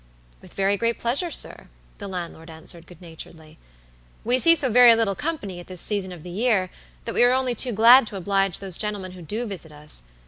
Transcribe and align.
"With 0.41 0.55
very 0.55 0.77
great 0.77 0.97
pleasure, 0.97 1.29
sir," 1.29 1.67
the 1.99 2.07
landlord 2.07 2.49
answered, 2.49 2.87
good 2.87 2.99
naturedly. 3.03 3.59
"We 4.23 4.39
see 4.39 4.55
so 4.55 4.67
very 4.67 4.95
little 4.95 5.13
company 5.13 5.59
at 5.59 5.67
this 5.67 5.79
season 5.79 6.11
of 6.11 6.23
the 6.23 6.31
year, 6.31 6.71
that 7.05 7.13
we 7.13 7.21
are 7.21 7.33
only 7.33 7.53
too 7.53 7.71
glad 7.71 8.07
to 8.07 8.15
oblige 8.15 8.57
those 8.57 8.79
gentlemen 8.79 9.11
who 9.11 9.21
do 9.21 9.45
visit 9.45 9.71
us. 9.71 10.01